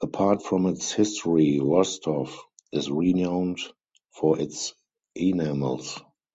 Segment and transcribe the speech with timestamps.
[0.00, 2.34] Apart from its history, Rostov
[2.72, 3.58] is renowned
[4.10, 4.72] for its
[5.14, 6.00] enamels.